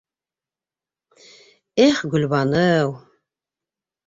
[1.87, 2.89] Эх Гөлбаныу!